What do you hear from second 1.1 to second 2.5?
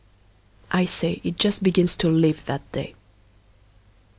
it just Begins to live